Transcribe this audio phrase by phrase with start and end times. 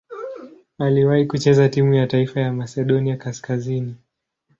[0.77, 3.95] Aliwahi kucheza timu ya taifa ya Masedonia Kaskazini.